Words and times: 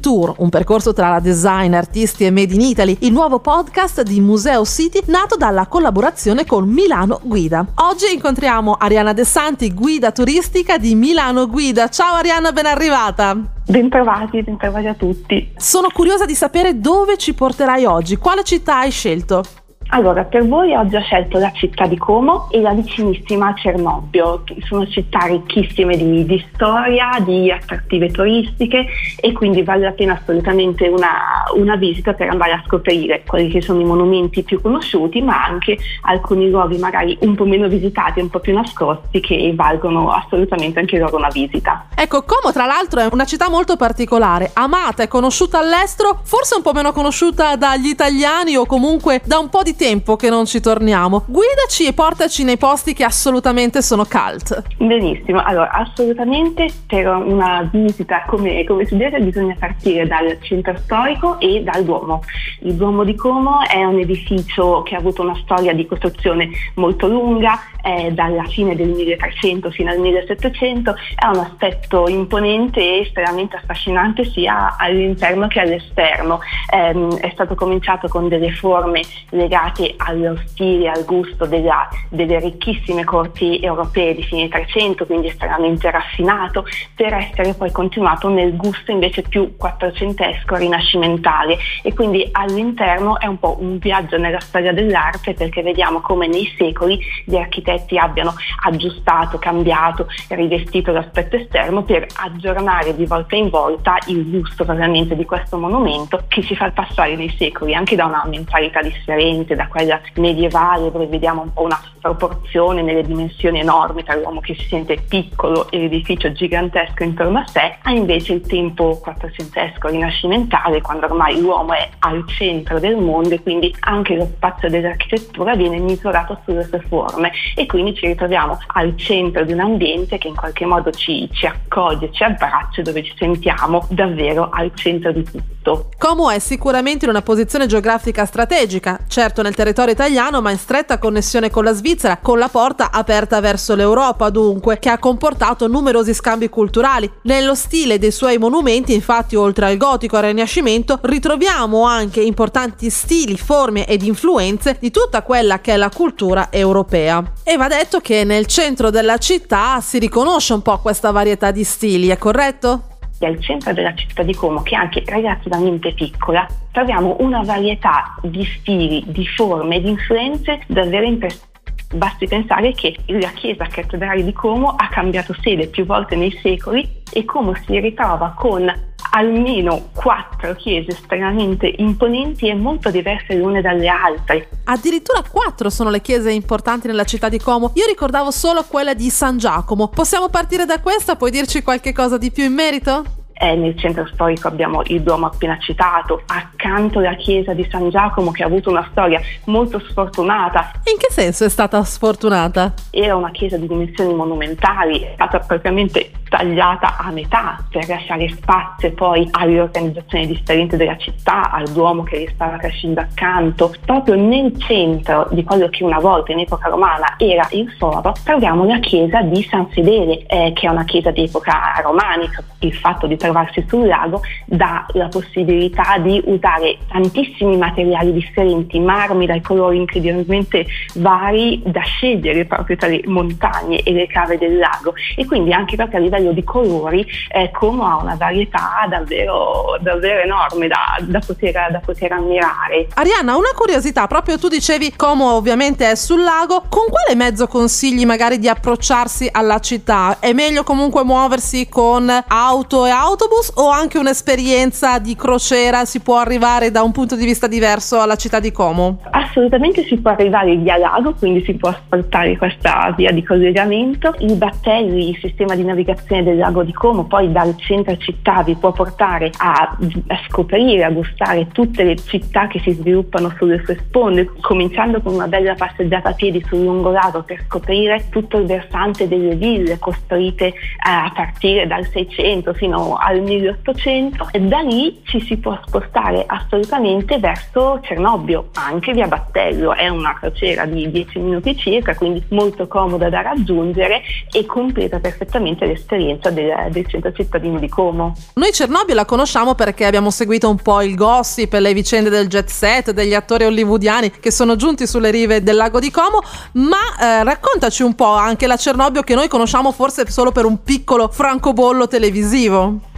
Tour, 0.00 0.34
un 0.38 0.48
percorso 0.48 0.92
tra 0.92 1.20
design, 1.20 1.74
artisti 1.74 2.24
e 2.24 2.30
Made 2.30 2.54
in 2.54 2.60
Italy, 2.60 2.96
il 3.00 3.12
nuovo 3.12 3.38
podcast 3.38 4.02
di 4.02 4.20
Museo 4.20 4.64
City 4.64 5.00
nato 5.06 5.36
dalla 5.36 5.66
collaborazione 5.66 6.44
con 6.44 6.68
Milano 6.68 7.20
Guida. 7.22 7.66
Oggi 7.76 8.12
incontriamo 8.12 8.74
Ariana 8.78 9.12
De 9.12 9.24
Santi, 9.24 9.72
guida 9.72 10.12
turistica 10.12 10.78
di 10.78 10.94
Milano 10.94 11.46
Guida. 11.48 11.88
Ciao 11.88 12.14
Ariana, 12.14 12.52
ben 12.52 12.66
arrivata! 12.66 13.36
Bentrovati, 13.68 14.42
bentrovati 14.42 14.86
a 14.86 14.94
tutti. 14.94 15.52
Sono 15.56 15.88
curiosa 15.92 16.24
di 16.24 16.34
sapere 16.34 16.78
dove 16.80 17.16
ci 17.16 17.34
porterai 17.34 17.84
oggi, 17.84 18.16
quale 18.16 18.44
città 18.44 18.78
hai 18.78 18.90
scelto? 18.90 19.42
Allora, 19.90 20.24
per 20.24 20.46
voi 20.46 20.74
oggi 20.74 20.96
ho 20.96 21.00
scelto 21.00 21.38
la 21.38 21.52
città 21.52 21.86
di 21.86 21.96
Como 21.96 22.48
e 22.50 22.60
la 22.60 22.72
vicinissima 22.72 23.54
Cernobbio, 23.54 24.42
sono 24.66 24.86
città 24.88 25.26
ricchissime 25.26 25.96
di, 25.96 26.24
di, 26.24 26.44
storia, 26.52 27.18
di 27.20 27.50
attrattive 27.50 28.10
turistiche 28.10 28.84
e 29.20 29.32
quindi 29.32 29.62
vale 29.62 29.84
la 29.84 29.92
pena 29.92 30.14
assolutamente 30.20 30.88
una, 30.88 31.44
una, 31.54 31.76
visita 31.76 32.14
per 32.14 32.30
andare 32.30 32.52
a 32.52 32.62
scoprire 32.66 33.22
quelli 33.24 33.48
che 33.48 33.62
sono 33.62 33.80
i 33.80 33.84
monumenti 33.84 34.42
più 34.42 34.60
conosciuti, 34.60 35.22
ma 35.22 35.44
anche 35.44 35.78
alcuni 36.02 36.50
luoghi 36.50 36.78
magari 36.78 37.16
un 37.20 37.36
po' 37.36 37.44
meno 37.44 37.68
visitati, 37.68 38.20
un 38.20 38.28
po' 38.28 38.40
più 38.40 38.54
nascosti, 38.54 39.20
che 39.20 39.52
valgono 39.54 40.10
assolutamente 40.10 40.80
anche 40.80 40.98
loro 40.98 41.16
una 41.16 41.28
visita. 41.28 41.86
Ecco, 41.94 42.24
Como 42.24 42.52
tra 42.52 42.66
l'altro 42.66 43.00
è 43.00 43.08
una 43.12 43.24
città 43.24 43.48
molto 43.48 43.76
particolare, 43.76 44.50
amata 44.54 45.04
e 45.04 45.08
conosciuta 45.08 45.58
all'estero, 45.58 46.20
forse 46.24 46.56
un 46.56 46.62
po' 46.62 46.72
meno 46.72 46.92
conosciuta 46.92 47.54
dagli 47.54 47.86
italiani 47.86 48.56
o 48.56 48.66
comunque 48.66 49.22
da 49.24 49.38
un 49.38 49.48
po' 49.48 49.62
di 49.62 49.74
tempo 49.76 50.16
che 50.16 50.30
non 50.30 50.46
ci 50.46 50.60
torniamo. 50.60 51.24
Guidaci 51.26 51.86
e 51.86 51.92
portaci 51.92 52.44
nei 52.44 52.56
posti 52.56 52.94
che 52.94 53.04
assolutamente 53.04 53.82
sono 53.82 54.04
cult. 54.04 54.62
Benissimo, 54.78 55.42
allora 55.42 55.70
assolutamente 55.70 56.68
per 56.86 57.06
una 57.06 57.68
visita 57.70 58.24
come, 58.26 58.64
come 58.64 58.86
si 58.86 58.96
deve 58.96 59.20
bisogna 59.20 59.54
partire 59.58 60.06
dal 60.06 60.38
centro 60.40 60.76
storico 60.78 61.38
e 61.38 61.62
dal 61.62 61.84
Duomo. 61.84 62.22
Il 62.60 62.74
Duomo 62.74 63.04
di 63.04 63.14
Como 63.14 63.60
è 63.66 63.84
un 63.84 63.98
edificio 63.98 64.82
che 64.82 64.94
ha 64.94 64.98
avuto 64.98 65.22
una 65.22 65.38
storia 65.42 65.72
di 65.72 65.86
costruzione 65.86 66.48
molto 66.74 67.06
lunga, 67.06 67.60
è 67.82 68.10
dalla 68.10 68.44
fine 68.44 68.74
del 68.74 68.88
1300 68.88 69.70
fino 69.70 69.90
al 69.90 69.98
1700, 70.00 70.94
è 71.14 71.26
un 71.26 71.38
aspetto 71.38 72.08
imponente 72.08 72.80
e 72.80 73.00
estremamente 73.00 73.56
affascinante 73.56 74.24
sia 74.24 74.76
all'interno 74.78 75.46
che 75.46 75.60
all'esterno. 75.60 76.40
Eh, 76.72 77.18
è 77.20 77.30
stato 77.32 77.54
cominciato 77.54 78.08
con 78.08 78.28
delle 78.28 78.52
forme 78.52 79.02
legate 79.30 79.65
legate 79.66 79.94
allo 79.98 80.36
stile, 80.46 80.88
al 80.88 81.04
gusto 81.04 81.46
della, 81.46 81.88
delle 82.08 82.38
ricchissime 82.38 83.04
corti 83.04 83.58
europee 83.58 84.14
di 84.14 84.22
fine 84.22 84.48
300, 84.48 85.06
quindi 85.06 85.28
estremamente 85.28 85.90
raffinato, 85.90 86.66
per 86.94 87.12
essere 87.14 87.54
poi 87.54 87.70
continuato 87.72 88.28
nel 88.28 88.56
gusto 88.56 88.90
invece 88.92 89.22
più 89.22 89.56
quattrocentesco, 89.56 90.56
rinascimentale. 90.56 91.58
E 91.82 91.92
quindi 91.94 92.26
all'interno 92.32 93.18
è 93.18 93.26
un 93.26 93.38
po' 93.38 93.56
un 93.60 93.78
viaggio 93.78 94.18
nella 94.18 94.40
storia 94.40 94.72
dell'arte 94.72 95.34
perché 95.34 95.62
vediamo 95.62 96.00
come 96.00 96.26
nei 96.26 96.52
secoli 96.56 96.98
gli 97.24 97.36
architetti 97.36 97.98
abbiano 97.98 98.34
aggiustato, 98.64 99.38
cambiato, 99.38 100.06
rivestito 100.28 100.92
l'aspetto 100.92 101.36
esterno 101.36 101.82
per 101.82 102.06
aggiornare 102.16 102.94
di 102.94 103.06
volta 103.06 103.36
in 103.36 103.48
volta 103.48 103.98
il 104.06 104.28
gusto 104.30 104.64
veramente 104.64 105.16
di 105.16 105.24
questo 105.24 105.58
monumento 105.58 106.24
che 106.28 106.42
si 106.42 106.54
fa 106.54 106.70
passare 106.70 107.16
nei 107.16 107.34
secoli 107.38 107.74
anche 107.74 107.96
da 107.96 108.06
una 108.06 108.24
mentalità 108.26 108.80
differente, 108.80 109.55
da 109.56 109.66
quella 109.66 110.00
medievale 110.14 110.90
dove 110.90 111.06
vediamo 111.06 111.42
un 111.42 111.52
po' 111.52 111.62
una 111.62 111.80
proporzione 112.00 112.82
nelle 112.82 113.02
dimensioni 113.02 113.60
enormi 113.60 114.04
tra 114.04 114.14
l'uomo 114.14 114.40
che 114.40 114.54
si 114.54 114.66
sente 114.68 115.02
piccolo 115.08 115.68
e 115.70 115.78
l'edificio 115.78 116.30
gigantesco 116.30 117.02
intorno 117.02 117.38
a 117.38 117.46
sé, 117.46 117.76
a 117.82 117.90
invece 117.90 118.34
il 118.34 118.46
tempo 118.46 118.98
quattrocentesco 118.98 119.88
rinascimentale 119.88 120.80
quando 120.80 121.06
ormai 121.06 121.40
l'uomo 121.40 121.72
è 121.72 121.88
al 122.00 122.24
centro 122.28 122.78
del 122.78 122.96
mondo 122.96 123.30
e 123.30 123.42
quindi 123.42 123.74
anche 123.80 124.14
lo 124.14 124.26
spazio 124.26 124.68
dell'architettura 124.68 125.56
viene 125.56 125.78
misurato 125.78 126.40
sulle 126.44 126.64
sue 126.64 126.80
forme 126.86 127.32
e 127.56 127.66
quindi 127.66 127.94
ci 127.94 128.06
ritroviamo 128.06 128.58
al 128.68 128.96
centro 128.96 129.44
di 129.44 129.52
un 129.52 129.60
ambiente 129.60 130.18
che 130.18 130.28
in 130.28 130.36
qualche 130.36 130.64
modo 130.64 130.90
ci, 130.90 131.28
ci 131.32 131.46
accoglie, 131.46 132.12
ci 132.12 132.22
abbraccia, 132.22 132.82
dove 132.82 133.02
ci 133.02 133.14
sentiamo 133.16 133.86
davvero 133.90 134.48
al 134.50 134.70
centro 134.74 135.12
di 135.12 135.24
tutto. 135.24 135.90
Como 135.98 136.30
è 136.30 136.38
sicuramente 136.38 137.04
in 137.04 137.10
una 137.10 137.22
posizione 137.22 137.66
geografica 137.66 138.24
strategica, 138.24 139.00
certo 139.08 139.42
nel 139.46 139.54
territorio 139.54 139.92
italiano 139.92 140.42
ma 140.42 140.50
in 140.50 140.58
stretta 140.58 140.98
connessione 140.98 141.50
con 141.50 141.64
la 141.64 141.72
Svizzera, 141.72 142.18
con 142.20 142.38
la 142.38 142.48
porta 142.48 142.90
aperta 142.90 143.40
verso 143.40 143.74
l'Europa 143.74 144.28
dunque, 144.28 144.78
che 144.78 144.90
ha 144.90 144.98
comportato 144.98 145.68
numerosi 145.68 146.12
scambi 146.12 146.48
culturali. 146.48 147.10
Nello 147.22 147.54
stile 147.54 147.98
dei 147.98 148.10
suoi 148.10 148.38
monumenti, 148.38 148.92
infatti, 148.92 149.36
oltre 149.36 149.66
al 149.66 149.76
gotico 149.76 150.16
e 150.16 150.18
al 150.18 150.24
rinascimento, 150.26 150.98
ritroviamo 151.02 151.84
anche 151.84 152.20
importanti 152.20 152.90
stili, 152.90 153.36
forme 153.36 153.86
ed 153.86 154.02
influenze 154.02 154.76
di 154.80 154.90
tutta 154.90 155.22
quella 155.22 155.60
che 155.60 155.74
è 155.74 155.76
la 155.76 155.90
cultura 155.90 156.48
europea. 156.50 157.22
E 157.42 157.56
va 157.56 157.68
detto 157.68 158.00
che 158.00 158.24
nel 158.24 158.46
centro 158.46 158.90
della 158.90 159.18
città 159.18 159.80
si 159.80 159.98
riconosce 159.98 160.52
un 160.52 160.62
po' 160.62 160.78
questa 160.80 161.10
varietà 161.12 161.50
di 161.50 161.64
stili, 161.64 162.08
è 162.08 162.18
corretto? 162.18 162.95
Al 163.24 163.40
centro 163.40 163.72
della 163.72 163.94
città 163.94 164.22
di 164.22 164.34
Como, 164.34 164.62
che 164.62 164.74
anche 164.74 165.02
relativamente 165.06 165.94
piccola, 165.94 166.46
troviamo 166.70 167.16
una 167.20 167.42
varietà 167.42 168.14
di 168.22 168.44
stili, 168.44 169.02
di 169.06 169.26
forme, 169.26 169.80
di 169.80 169.88
influenze 169.88 170.60
davvero 170.66 171.06
interessanti. 171.06 171.54
Basti 171.94 172.26
pensare 172.26 172.72
che 172.72 172.96
la 173.06 173.30
chiesa 173.30 173.64
cattedrale 173.66 174.24
di 174.24 174.32
Como 174.32 174.70
ha 174.70 174.88
cambiato 174.88 175.34
sede 175.40 175.68
più 175.68 175.86
volte 175.86 176.16
nei 176.16 176.36
secoli 176.42 176.86
e 177.12 177.24
Como 177.24 177.54
si 177.54 177.78
ritrova 177.78 178.34
con 178.36 178.94
almeno 179.16 179.88
quattro 179.94 180.54
chiese 180.54 180.90
estremamente 180.90 181.72
imponenti 181.78 182.48
e 182.48 182.54
molto 182.54 182.90
diverse 182.90 183.34
l'une 183.34 183.62
dalle 183.62 183.88
altre. 183.88 184.48
Addirittura 184.64 185.22
quattro 185.22 185.70
sono 185.70 185.88
le 185.88 186.02
chiese 186.02 186.30
importanti 186.30 186.86
nella 186.86 187.04
città 187.04 187.30
di 187.30 187.38
Como. 187.38 187.72
Io 187.74 187.86
ricordavo 187.86 188.30
solo 188.30 188.64
quella 188.64 188.92
di 188.92 189.08
San 189.08 189.38
Giacomo. 189.38 189.88
Possiamo 189.88 190.28
partire 190.28 190.66
da 190.66 190.80
questa? 190.80 191.16
Puoi 191.16 191.30
dirci 191.30 191.62
qualche 191.62 191.92
cosa 191.92 192.18
di 192.18 192.30
più 192.30 192.44
in 192.44 192.52
merito? 192.52 193.25
Eh, 193.38 193.54
nel 193.54 193.78
centro 193.78 194.06
storico 194.06 194.48
abbiamo 194.48 194.82
il 194.86 195.02
Duomo 195.02 195.26
appena 195.26 195.58
citato, 195.58 196.22
accanto 196.26 197.00
la 197.00 197.14
chiesa 197.16 197.52
di 197.52 197.66
San 197.70 197.90
Giacomo 197.90 198.30
che 198.30 198.42
ha 198.42 198.46
avuto 198.46 198.70
una 198.70 198.86
storia 198.90 199.20
molto 199.44 199.78
sfortunata. 199.78 200.72
In 200.84 200.96
che 200.98 201.10
senso 201.10 201.44
è 201.44 201.48
stata 201.50 201.82
sfortunata? 201.84 202.72
Era 202.90 203.14
una 203.14 203.30
chiesa 203.30 203.58
di 203.58 203.66
dimensioni 203.66 204.14
monumentali, 204.14 205.00
è 205.00 205.12
stata 205.14 205.38
praticamente 205.40 206.10
tagliata 206.28 206.96
a 206.96 207.10
metà 207.10 207.64
per 207.70 207.86
lasciare 207.86 208.28
spazio 208.30 208.92
poi 208.92 209.28
alle 209.30 209.60
organizzazioni 209.60 210.26
differenti 210.26 210.76
della 210.76 210.96
città, 210.96 211.50
al 211.50 211.68
Duomo 211.68 212.02
che 212.02 212.20
gli 212.20 212.28
stava 212.32 212.56
crescendo 212.56 213.00
accanto. 213.00 213.74
Proprio 213.84 214.14
nel 214.16 214.58
centro 214.58 215.28
di 215.30 215.44
quello 215.44 215.68
che 215.68 215.84
una 215.84 215.98
volta 215.98 216.32
in 216.32 216.40
epoca 216.40 216.68
romana 216.68 217.14
era 217.18 217.46
il 217.52 217.70
foro, 217.78 218.12
troviamo 218.24 218.64
la 218.64 218.78
chiesa 218.80 219.22
di 219.22 219.42
San 219.44 219.68
Fedele, 219.68 220.26
eh, 220.26 220.52
che 220.54 220.66
è 220.66 220.70
una 220.70 220.84
chiesa 220.84 221.10
di 221.10 221.24
epoca 221.24 221.80
romanica. 221.82 222.42
Il 222.60 222.74
fatto 222.74 223.06
di 223.06 223.16
trovarsi 223.26 223.64
sul 223.68 223.86
lago 223.86 224.22
dà 224.44 224.86
la 224.92 225.08
possibilità 225.08 225.98
di 225.98 226.22
usare 226.24 226.78
tantissimi 226.88 227.56
materiali 227.56 228.12
differenti, 228.12 228.78
marmi 228.78 229.26
dai 229.26 229.40
colori 229.40 229.78
incredibilmente 229.78 230.66
vari 230.94 231.62
da 231.64 231.82
scegliere 231.82 232.44
proprio 232.44 232.76
tra 232.76 232.88
le 232.88 233.02
montagne 233.06 233.82
e 233.82 233.92
le 233.92 234.06
cave 234.06 234.38
del 234.38 234.58
lago 234.58 234.94
e 235.16 235.26
quindi 235.26 235.52
anche 235.52 235.76
proprio 235.76 235.98
a 235.98 236.02
livello 236.02 236.32
di 236.32 236.44
colori 236.44 237.06
eh, 237.30 237.50
Como 237.52 237.86
ha 237.86 237.96
una 237.96 238.14
varietà 238.14 238.86
davvero, 238.88 239.76
davvero 239.80 240.20
enorme 240.20 240.68
da, 240.68 240.96
da, 241.00 241.20
poter, 241.24 241.70
da 241.70 241.80
poter 241.84 242.12
ammirare. 242.12 242.88
Arianna, 242.94 243.36
una 243.36 243.50
curiosità, 243.54 244.06
proprio 244.06 244.38
tu 244.38 244.48
dicevi 244.48 244.94
Como 244.96 245.32
ovviamente 245.32 245.90
è 245.90 245.94
sul 245.94 246.22
lago, 246.22 246.64
con 246.68 246.86
quale 246.88 247.14
mezzo 247.16 247.46
consigli 247.46 248.04
magari 248.04 248.38
di 248.38 248.48
approcciarsi 248.48 249.28
alla 249.30 249.58
città? 249.58 250.18
È 250.20 250.32
meglio 250.32 250.62
comunque 250.62 251.04
muoversi 251.04 251.68
con 251.68 252.10
auto 252.28 252.86
e 252.86 252.90
auto? 252.90 253.15
Autobus 253.16 253.50
o 253.54 253.70
anche 253.70 253.98
un'esperienza 253.98 254.98
di 254.98 255.16
crociera 255.16 255.86
si 255.86 256.00
può 256.00 256.18
arrivare 256.18 256.70
da 256.70 256.82
un 256.82 256.92
punto 256.92 257.16
di 257.16 257.24
vista 257.24 257.46
diverso 257.46 257.98
alla 257.98 258.16
città 258.16 258.40
di 258.40 258.52
Como? 258.52 259.00
Assolutamente 259.10 259.84
si 259.84 259.96
può 259.96 260.10
arrivare 260.10 260.54
via 260.56 260.76
lago, 260.76 261.14
quindi 261.14 261.42
si 261.44 261.54
può 261.54 261.70
asfaltare 261.70 262.36
questa 262.36 262.92
via 262.94 263.10
di 263.12 263.22
collegamento. 263.22 264.14
I 264.18 264.34
battelli, 264.34 265.10
il 265.10 265.18
sistema 265.18 265.54
di 265.54 265.64
navigazione 265.64 266.22
del 266.22 266.36
lago 266.36 266.62
di 266.62 266.72
Como, 266.72 267.04
poi 267.04 267.32
dal 267.32 267.56
centro 267.56 267.96
città 267.96 268.42
vi 268.42 268.54
può 268.54 268.72
portare 268.72 269.30
a, 269.38 269.76
a 270.08 270.20
scoprire, 270.28 270.84
a 270.84 270.90
gustare 270.90 271.48
tutte 271.48 271.84
le 271.84 271.96
città 271.96 272.46
che 272.46 272.60
si 272.60 272.72
sviluppano 272.72 273.32
sulle 273.38 273.62
sue 273.64 273.76
sponde, 273.78 274.30
cominciando 274.40 275.00
con 275.00 275.14
una 275.14 275.28
bella 275.28 275.54
passeggiata 275.54 276.10
a 276.10 276.12
piedi 276.12 276.44
sul 276.46 276.62
lungolago 276.62 277.22
per 277.22 277.42
scoprire 277.46 278.06
tutto 278.10 278.36
il 278.36 278.46
versante 278.46 279.08
delle 279.08 279.34
ville 279.36 279.78
costruite 279.78 280.46
eh, 280.46 280.54
a 280.82 281.10
partire 281.14 281.66
dal 281.66 281.86
600 281.86 282.52
fino 282.52 282.96
al 283.06 283.20
1800 283.20 284.28
e 284.32 284.40
da 284.40 284.58
lì 284.60 285.00
ci 285.04 285.20
si 285.20 285.36
può 285.36 285.58
spostare 285.64 286.24
assolutamente 286.26 287.18
verso 287.18 287.78
Cernobbio, 287.82 288.48
anche 288.54 288.92
via 288.92 289.06
Battello, 289.06 289.74
è 289.74 289.88
una 289.88 290.14
crociera 290.18 290.64
di 290.66 290.90
10 290.90 291.20
minuti 291.20 291.56
circa, 291.56 291.94
quindi 291.94 292.24
molto 292.30 292.66
comoda 292.66 293.08
da 293.08 293.22
raggiungere 293.22 294.02
e 294.32 294.44
completa 294.44 294.98
perfettamente 294.98 295.66
l'esperienza 295.66 296.30
del, 296.30 296.52
del 296.70 296.86
centro 296.88 297.12
cittadino 297.12 297.60
di 297.60 297.68
Como. 297.68 298.14
Noi 298.34 298.52
Cernobbio 298.52 298.94
la 298.94 299.04
conosciamo 299.04 299.54
perché 299.54 299.84
abbiamo 299.84 300.10
seguito 300.10 300.50
un 300.50 300.56
po' 300.56 300.82
il 300.82 300.96
gossip, 300.96 301.52
le 301.52 301.72
vicende 301.72 302.10
del 302.10 302.26
jet 302.26 302.48
set, 302.48 302.90
degli 302.90 303.14
attori 303.14 303.44
hollywoodiani 303.44 304.10
che 304.18 304.32
sono 304.32 304.56
giunti 304.56 304.84
sulle 304.86 305.12
rive 305.12 305.44
del 305.44 305.54
lago 305.54 305.78
di 305.78 305.92
Como, 305.92 306.22
ma 306.52 306.76
eh, 307.00 307.22
raccontaci 307.22 307.84
un 307.84 307.94
po' 307.94 308.14
anche 308.14 308.48
la 308.48 308.56
Cernobbio 308.56 309.02
che 309.02 309.14
noi 309.14 309.28
conosciamo 309.28 309.70
forse 309.70 310.10
solo 310.10 310.32
per 310.32 310.44
un 310.44 310.64
piccolo 310.64 311.08
francobollo 311.08 311.86
televisivo. 311.86 312.94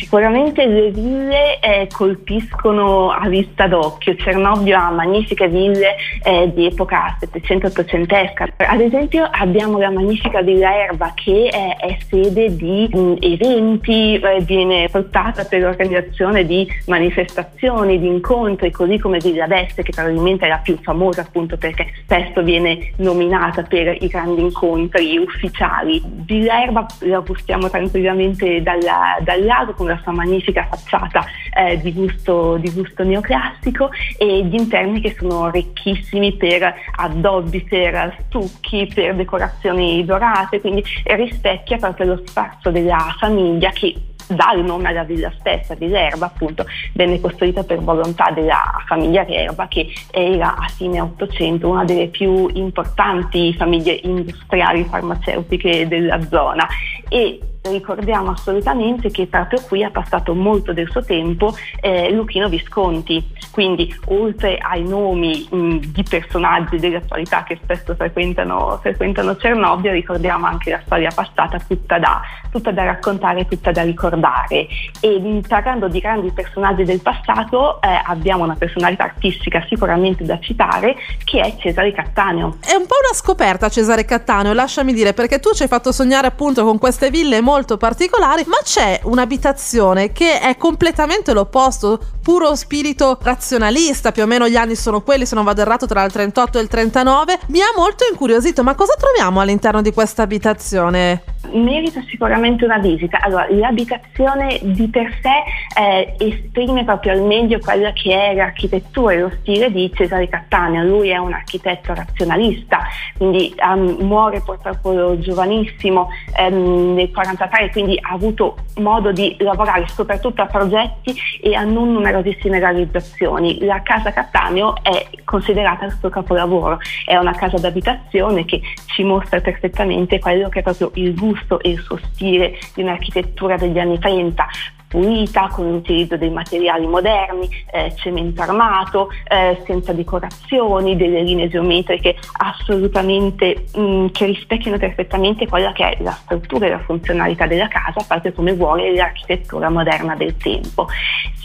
Sicuramente 0.00 0.64
le 0.66 0.90
ville 0.90 1.60
eh, 1.60 1.86
colpiscono 1.92 3.10
a 3.10 3.28
vista 3.28 3.66
d'occhio, 3.66 4.16
Cernobbio 4.16 4.78
ha 4.78 4.90
magnifiche 4.90 5.46
ville 5.48 5.96
eh, 6.24 6.50
di 6.54 6.66
epoca 6.66 7.16
700-800esca, 7.20 8.48
ad 8.56 8.80
esempio 8.80 9.28
abbiamo 9.30 9.78
la 9.78 9.90
magnifica 9.90 10.40
Villa 10.40 10.74
Erba 10.74 11.12
che 11.14 11.48
è, 11.48 11.76
è 11.76 11.98
sede 12.08 12.56
di 12.56 12.88
mh, 12.90 12.98
mm, 12.98 13.14
eventi, 13.20 14.18
eh, 14.18 14.40
viene 14.40 14.88
portata 14.90 15.44
per 15.44 15.60
l'organizzazione 15.60 16.46
di 16.46 16.66
manifestazioni, 16.86 17.98
di 17.98 18.06
incontri, 18.06 18.70
così 18.70 18.98
come 18.98 19.18
Villa 19.18 19.46
d'Este 19.46 19.82
che 19.82 19.92
probabilmente 19.92 20.46
è 20.46 20.48
la 20.48 20.60
più 20.62 20.78
famosa 20.80 21.20
appunto 21.22 21.56
perché 21.58 21.92
spesso 22.02 22.42
viene 22.42 22.92
nominata 22.96 23.62
per 23.62 23.96
i 24.00 24.06
grandi 24.06 24.40
incontri 24.40 25.18
ufficiali. 25.18 26.00
Villa 26.24 26.62
Erba 26.62 26.86
la 27.00 27.18
gustiamo 27.20 27.68
tranquillamente 27.68 28.62
dalla, 28.62 29.18
dal 29.20 29.39
al 29.48 29.74
con 29.74 29.86
la 29.86 29.98
sua 30.02 30.12
magnifica 30.12 30.66
facciata 30.70 31.24
eh, 31.56 31.80
di, 31.80 31.92
gusto, 31.92 32.56
di, 32.56 32.70
gusto, 32.70 33.02
neoclassico 33.02 33.90
e 34.18 34.44
gli 34.44 34.54
interni 34.54 35.00
che 35.00 35.16
sono 35.18 35.50
ricchissimi 35.50 36.34
per 36.34 36.74
addobbi, 36.96 37.62
per 37.62 38.16
stucchi, 38.26 38.90
per 38.92 39.14
decorazioni 39.14 40.04
dorate, 40.04 40.60
quindi 40.60 40.84
rispecchia 41.04 41.76
proprio 41.78 42.06
lo 42.06 42.22
spazio 42.24 42.70
della 42.70 43.14
famiglia 43.18 43.70
che 43.70 43.94
dà 44.34 44.52
il 44.52 44.64
nome 44.64 44.88
alla 44.88 45.02
villa 45.02 45.32
stessa, 45.38 45.74
Villa 45.74 46.00
Erba 46.00 46.26
appunto 46.26 46.64
venne 46.94 47.20
costruita 47.20 47.64
per 47.64 47.80
volontà 47.80 48.30
della 48.30 48.82
famiglia 48.86 49.26
Erba 49.26 49.66
che 49.68 49.92
era 50.10 50.54
a 50.56 50.68
fine 50.68 51.00
800 51.00 51.68
una 51.68 51.84
delle 51.84 52.08
più 52.08 52.48
importanti 52.52 53.54
famiglie 53.54 53.98
industriali 54.02 54.84
farmaceutiche 54.84 55.88
della 55.88 56.20
zona. 56.28 56.66
E 57.08 57.40
ricordiamo 57.62 58.30
assolutamente 58.30 59.10
che 59.10 59.26
proprio 59.26 59.60
qui 59.68 59.84
ha 59.84 59.90
passato 59.90 60.34
molto 60.34 60.72
del 60.72 60.88
suo 60.90 61.04
tempo 61.04 61.54
eh, 61.80 62.10
Luchino 62.10 62.48
Visconti, 62.48 63.22
quindi 63.50 63.94
oltre 64.06 64.56
ai 64.58 64.82
nomi 64.82 65.46
mh, 65.50 65.76
di 65.92 66.02
personaggi 66.02 66.78
dell'attualità 66.78 67.42
che 67.42 67.58
spesso 67.62 67.94
frequentano, 67.94 68.78
frequentano 68.80 69.36
Cernobbio, 69.36 69.92
ricordiamo 69.92 70.46
anche 70.46 70.70
la 70.70 70.80
storia 70.84 71.10
passata 71.14 71.58
tutta 71.58 71.98
da, 71.98 72.22
tutta 72.50 72.70
da 72.70 72.84
raccontare, 72.84 73.46
tutta 73.46 73.72
da 73.72 73.82
ricordare. 73.82 74.66
E 75.00 75.18
mh, 75.18 75.42
parlando 75.46 75.88
di 75.88 76.00
grandi 76.00 76.32
personaggi 76.32 76.84
del 76.84 77.02
passato, 77.02 77.80
eh, 77.82 78.00
abbiamo 78.04 78.44
una 78.44 78.56
personalità 78.56 79.04
artistica 79.04 79.64
sicuramente 79.68 80.24
da 80.24 80.38
citare 80.40 80.96
che 81.24 81.40
è 81.40 81.56
Cesare 81.58 81.92
Cattaneo. 81.92 82.56
È 82.60 82.74
un 82.74 82.86
po' 82.86 82.96
una 83.04 83.14
scoperta 83.14 83.68
Cesare 83.68 84.04
Cattaneo, 84.04 84.54
lasciami 84.54 84.94
dire, 84.94 85.12
perché 85.12 85.40
tu 85.40 85.52
ci 85.52 85.62
hai 85.62 85.68
fatto 85.68 85.92
sognare 85.92 86.26
appunto 86.26 86.64
con 86.64 86.78
queste 86.78 87.10
ville 87.10 87.40
molto 87.50 87.76
particolari, 87.76 88.44
ma 88.46 88.58
c'è 88.62 89.00
un'abitazione 89.02 90.12
che 90.12 90.38
è 90.38 90.56
completamente 90.56 91.32
l'opposto, 91.32 91.98
puro 92.22 92.54
spirito 92.54 93.18
razionalista, 93.22 94.12
più 94.12 94.22
o 94.22 94.26
meno 94.26 94.48
gli 94.48 94.56
anni 94.56 94.74
sono 94.74 95.00
quelli, 95.00 95.26
se 95.26 95.34
non 95.34 95.44
vado 95.44 95.60
errato, 95.60 95.86
tra 95.86 96.04
il 96.04 96.12
38 96.12 96.58
e 96.58 96.62
il 96.62 96.68
39. 96.68 97.38
Mi 97.46 97.60
ha 97.60 97.72
molto 97.76 98.04
incuriosito, 98.10 98.62
ma 98.62 98.74
cosa 98.74 98.94
troviamo 98.98 99.40
all'interno 99.40 99.82
di 99.82 99.92
questa 99.92 100.22
abitazione? 100.22 101.22
merita 101.52 102.02
sicuramente 102.08 102.64
una 102.64 102.78
visita. 102.78 103.18
Allora, 103.20 103.46
l'abitazione 103.50 104.58
di 104.62 104.88
per 104.88 105.12
sé 105.22 105.80
eh, 105.80 106.14
esprime 106.18 106.84
proprio 106.84 107.12
al 107.12 107.22
meglio 107.22 107.58
quella 107.58 107.92
che 107.92 108.12
è 108.12 108.34
l'architettura 108.34 109.14
e 109.14 109.18
lo 109.18 109.30
stile 109.40 109.70
di 109.70 109.90
Cesare 109.94 110.28
Cattaneo. 110.28 110.84
Lui 110.84 111.08
è 111.08 111.16
un 111.16 111.32
architetto 111.32 111.94
razionalista, 111.94 112.80
quindi 113.16 113.54
um, 113.62 113.96
muore 114.00 114.40
purtroppo 114.40 115.18
giovanissimo 115.18 116.08
um, 116.38 116.94
nel 116.94 117.10
1943, 117.10 117.70
quindi 117.70 117.98
ha 118.00 118.12
avuto 118.12 118.56
modo 118.76 119.12
di 119.12 119.36
lavorare 119.38 119.86
soprattutto 119.88 120.42
a 120.42 120.46
progetti 120.46 121.14
e 121.40 121.54
a 121.54 121.64
non 121.64 121.92
numerosissime 122.20 122.58
realizzazioni. 122.58 123.64
La 123.64 123.82
casa 123.82 124.12
Cattaneo 124.12 124.76
è 124.82 125.08
considerata 125.24 125.86
il 125.86 125.96
suo 125.98 126.08
capolavoro, 126.08 126.78
è 127.04 127.16
una 127.16 127.32
casa 127.32 127.58
d'abitazione 127.58 128.44
che 128.44 128.60
ci 128.86 129.02
mostra 129.02 129.40
perfettamente 129.40 130.18
quello 130.18 130.48
che 130.48 130.60
è 130.60 130.62
proprio 130.62 130.90
il 130.94 131.14
gusto 131.14 131.60
e 131.60 131.70
il 131.70 131.78
suo 131.80 131.98
stile 132.12 132.58
di 132.74 132.82
un'architettura 132.82 133.56
degli 133.56 133.78
anni 133.78 133.98
30, 133.98 134.46
pulita, 134.90 135.46
con 135.46 135.70
l'utilizzo 135.70 136.16
dei 136.16 136.30
materiali 136.30 136.84
moderni, 136.84 137.48
eh, 137.70 137.94
cemento 137.94 138.42
armato, 138.42 139.08
eh, 139.28 139.62
senza 139.64 139.92
decorazioni, 139.92 140.96
delle 140.96 141.22
linee 141.22 141.48
geometriche 141.48 142.16
assolutamente 142.38 143.66
mh, 143.72 143.80
mm, 143.80 144.06
che 144.08 144.26
rispecchiano 144.26 144.78
perfettamente 144.78 145.46
quella 145.46 145.70
che 145.70 145.90
è 145.90 146.02
la 146.02 146.10
struttura 146.10 146.66
e 146.66 146.70
la 146.70 146.80
funzionalità 146.80 147.46
della 147.46 147.68
casa, 147.68 148.04
proprio 148.06 148.32
come 148.32 148.52
vuole 148.54 148.92
l'architettura 148.92 149.70
moderna 149.70 150.16
del 150.16 150.36
tempo. 150.36 150.88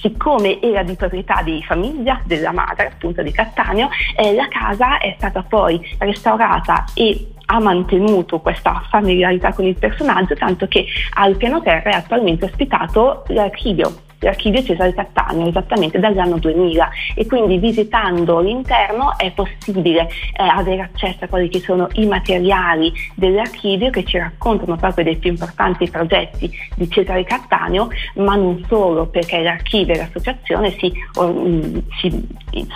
Siccome 0.02 0.60
era 0.62 0.82
di 0.82 0.96
proprietà 0.96 1.44
di 1.44 1.64
famiglia 1.64 2.20
della 2.26 2.52
madre, 2.52 2.88
appunto 2.88 3.22
di 3.22 3.32
Cattaneo, 3.32 3.90
eh, 4.16 4.34
la 4.34 4.48
casa 4.48 4.98
è 4.98 5.14
stata 5.18 5.44
poi 5.44 5.80
restaurata 6.00 6.86
e 6.96 7.28
ha 7.46 7.60
mantenuto 7.60 8.40
questa 8.40 8.84
familiarità 8.90 9.54
con 9.54 9.66
il 9.66 9.78
personaggio, 9.78 10.36
tanto 10.36 10.68
che 10.68 10.86
al 11.16 11.36
piano 11.38 11.62
terra 11.62 11.92
è 11.92 11.96
attualmente 11.96 12.46
ospitato 12.46 13.24
l'archivio 13.28 14.05
l'archivio 14.26 14.64
Cesare 14.64 14.94
Cattaneo 14.94 15.48
esattamente 15.48 16.00
dall'anno 16.00 16.38
2000 16.38 16.90
e 17.16 17.26
quindi 17.26 17.58
visitando 17.58 18.40
l'interno 18.40 19.18
è 19.18 19.32
possibile 19.32 20.10
eh, 20.36 20.44
avere 20.44 20.82
accesso 20.82 21.26
a 21.26 21.28
quelli 21.28 21.48
che 21.50 21.60
sono 21.60 21.88
i 21.94 22.06
materiali 22.06 22.92
dell'archivio 23.16 23.90
che 23.92 24.04
ci 24.04 24.18
raccontano 24.18 24.76
proprio 24.76 25.06
dei 25.06 25.18
più 25.18 25.30
importanti 25.30 25.90
progetti 25.90 26.52
di 26.76 26.90
Cesare 26.90 27.24
Cattaneo, 27.24 27.90
ma 28.16 28.36
non 28.36 28.64
solo 28.68 29.06
perché 29.08 29.42
l'archivio 29.42 29.94
e 29.94 29.98
l'associazione 29.98 30.72
si, 30.72 30.92
um, 31.20 31.82
si, 32.00 32.28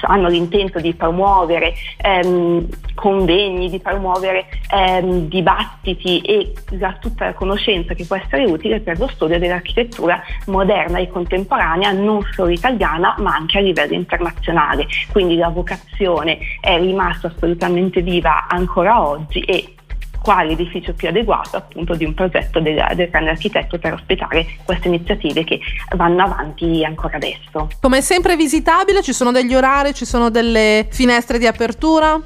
hanno 0.02 0.28
l'intento 0.28 0.80
di 0.80 0.94
promuovere 0.94 1.74
ehm, 2.02 2.68
convegni, 2.94 3.70
di 3.70 3.80
promuovere 3.80 4.46
ehm, 4.72 5.28
dibattiti 5.28 6.20
e 6.20 6.54
la, 6.78 6.96
tutta 7.00 7.26
la 7.26 7.34
conoscenza 7.34 7.94
che 7.94 8.06
può 8.06 8.16
essere 8.16 8.46
utile 8.46 8.80
per 8.82 9.00
lo 9.00 9.08
studio 9.08 9.40
dell'architettura 9.40 10.22
moderna 10.48 11.00
e 11.00 11.08
contemporanea 11.08 11.39
contemporanea 11.40 11.92
non 11.92 12.22
solo 12.34 12.52
italiana 12.52 13.16
ma 13.20 13.36
anche 13.36 13.58
a 13.58 13.62
livello 13.62 13.94
internazionale. 13.94 14.88
Quindi 15.12 15.36
la 15.36 15.50
vocazione 15.50 16.40
è 16.60 16.78
rimasta 16.78 17.28
assolutamente 17.28 18.02
viva 18.02 18.48
ancora 18.48 19.08
oggi 19.08 19.40
e 19.42 19.74
quale 20.22 20.52
edificio 20.52 20.94
più 20.94 21.08
adeguato 21.08 21.56
appunto 21.56 21.96
di 21.96 22.04
un 22.04 22.14
progetto 22.14 22.60
del, 22.60 22.86
del 22.96 23.10
grande 23.10 23.30
architetto 23.30 23.80
per 23.80 23.94
ospitare 23.94 24.46
queste 24.66 24.90
iniziative 24.90 25.46
che 25.46 25.60
vanno 25.96 26.24
avanti 26.24 26.84
ancora 26.84 27.16
adesso. 27.16 27.70
Come 27.80 28.02
sempre 28.02 28.36
visitabile, 28.36 29.02
ci 29.02 29.14
sono 29.14 29.32
degli 29.32 29.56
orari, 29.56 29.94
ci 29.94 30.06
sono 30.06 30.30
delle 30.30 30.88
finestre 30.92 31.40
di 31.40 31.48
apertura? 31.48 32.22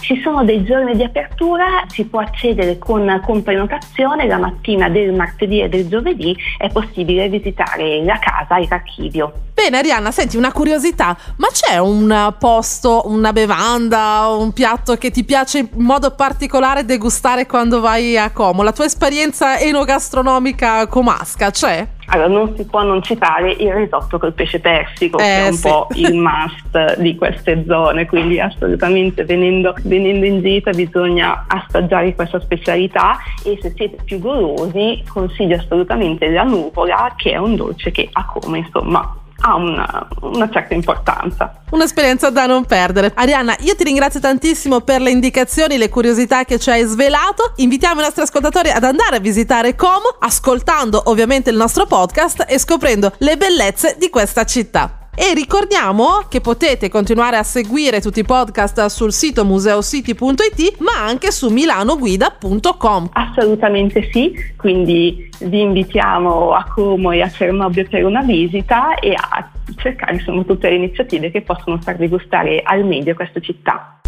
Ci 0.00 0.20
sono 0.22 0.44
dei 0.44 0.64
giorni 0.64 0.96
di 0.96 1.02
apertura, 1.02 1.84
si 1.88 2.04
può 2.04 2.20
accedere 2.20 2.78
con, 2.78 3.20
con, 3.24 3.42
prenotazione, 3.42 4.26
la 4.26 4.38
mattina 4.38 4.88
del 4.88 5.12
martedì 5.12 5.60
e 5.60 5.68
del 5.68 5.88
giovedì 5.88 6.34
è 6.56 6.68
possibile 6.70 7.28
visitare 7.28 8.02
la 8.04 8.18
casa 8.18 8.56
e 8.56 8.66
l'archivio. 8.68 9.32
Bene 9.52 9.78
Arianna, 9.78 10.10
senti 10.10 10.36
una 10.36 10.52
curiosità, 10.52 11.16
ma 11.36 11.48
c'è 11.48 11.78
un 11.78 12.34
posto, 12.38 13.02
una 13.06 13.32
bevanda, 13.32 14.28
un 14.28 14.52
piatto 14.52 14.96
che 14.96 15.10
ti 15.10 15.24
piace 15.24 15.58
in 15.58 15.68
modo 15.84 16.14
particolare 16.14 16.84
degustare 16.84 17.46
quando 17.46 17.80
vai 17.80 18.16
a 18.16 18.30
Como? 18.30 18.62
La 18.62 18.72
tua 18.72 18.86
esperienza 18.86 19.58
enogastronomica 19.58 20.86
comasca 20.86 21.50
c'è? 21.50 21.86
Allora, 22.10 22.28
non 22.28 22.54
si 22.56 22.64
può 22.64 22.82
non 22.82 23.02
citare 23.02 23.52
il 23.52 23.72
risotto 23.72 24.18
col 24.18 24.32
pesce 24.32 24.60
persico, 24.60 25.18
eh, 25.18 25.22
che 25.22 25.36
è 25.36 25.48
un 25.48 25.52
sì. 25.52 25.68
po' 25.68 25.86
il 25.94 26.14
must 26.14 26.98
di 26.98 27.14
queste 27.14 27.64
zone, 27.66 28.06
quindi 28.06 28.40
assolutamente 28.40 29.24
venendo, 29.24 29.74
venendo, 29.82 30.24
in 30.24 30.40
gita 30.40 30.70
bisogna 30.70 31.44
assaggiare 31.46 32.14
questa 32.14 32.40
specialità 32.40 33.18
e 33.44 33.58
se 33.60 33.72
siete 33.76 33.98
più 34.04 34.18
golosi 34.18 35.02
consiglio 35.06 35.56
assolutamente 35.56 36.28
la 36.30 36.44
nuvola, 36.44 37.14
che 37.16 37.32
è 37.32 37.36
un 37.36 37.56
dolce 37.56 37.90
che 37.90 38.08
ha 38.10 38.24
come 38.24 38.58
insomma 38.58 39.14
ha 39.40 39.54
una, 39.54 40.08
una, 40.22 40.50
certa 40.50 40.74
importanza. 40.74 41.62
Un'esperienza 41.70 42.30
da 42.30 42.46
non 42.46 42.64
perdere. 42.64 43.12
Arianna, 43.14 43.56
io 43.60 43.76
ti 43.76 43.84
ringrazio 43.84 44.20
tantissimo 44.20 44.80
per 44.80 45.00
le 45.00 45.10
indicazioni, 45.10 45.76
le 45.76 45.88
curiosità 45.88 46.44
che 46.44 46.58
ci 46.58 46.70
hai 46.70 46.84
svelato. 46.84 47.52
Invitiamo 47.56 48.00
i 48.00 48.04
nostri 48.04 48.22
ascoltatori 48.22 48.70
ad 48.70 48.84
andare 48.84 49.16
a 49.16 49.20
visitare 49.20 49.74
Como, 49.76 50.16
ascoltando 50.18 51.02
ovviamente 51.06 51.50
il 51.50 51.56
nostro 51.56 51.86
podcast 51.86 52.44
e 52.48 52.58
scoprendo 52.58 53.12
le 53.18 53.36
bellezze 53.36 53.96
di 53.98 54.10
questa 54.10 54.44
città. 54.44 54.97
E 55.20 55.34
ricordiamo 55.34 56.26
che 56.28 56.40
potete 56.40 56.88
continuare 56.88 57.36
a 57.38 57.42
seguire 57.42 58.00
tutti 58.00 58.20
i 58.20 58.24
podcast 58.24 58.86
sul 58.86 59.12
sito 59.12 59.44
museocity.it 59.44 60.76
ma 60.78 61.04
anche 61.04 61.32
su 61.32 61.48
milanoguida.com. 61.48 63.08
Assolutamente 63.14 64.08
sì, 64.12 64.32
quindi 64.56 65.28
vi 65.40 65.60
invitiamo 65.60 66.52
a 66.52 66.64
Como 66.72 67.10
e 67.10 67.22
a 67.22 67.28
Cernobbio 67.28 67.84
per 67.90 68.04
una 68.04 68.22
visita 68.22 68.94
e 68.94 69.12
a 69.12 69.50
cercare 69.76 70.14
insomma, 70.14 70.44
tutte 70.44 70.68
le 70.68 70.76
iniziative 70.76 71.32
che 71.32 71.42
possono 71.42 71.78
farvi 71.78 72.06
gustare 72.06 72.62
al 72.62 72.84
meglio 72.84 73.16
questa 73.16 73.40
città. 73.40 73.98